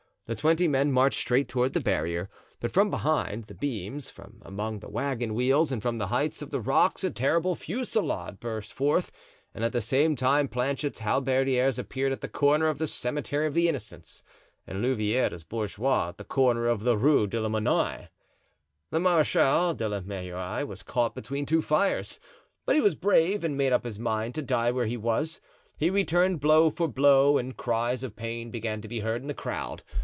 [0.27, 2.29] The twenty men marched straight toward the barrier,
[2.61, 6.51] but from behind the beams, from among the wagon wheels and from the heights of
[6.51, 9.11] the rocks a terrible fusillade burst forth
[9.53, 13.53] and at the same time Planchet's halberdiers appeared at the corner of the Cemetery of
[13.53, 14.23] the Innocents,
[14.65, 18.07] and Louvieres's bourgeois at the corner of the Rue de la Monnaie.
[18.89, 22.21] The Marechal de la Meilleraie was caught between two fires,
[22.65, 25.41] but he was brave and made up his mind to die where he was.
[25.77, 29.33] He returned blow for blow and cries of pain began to be heard in the
[29.33, 29.83] crowd.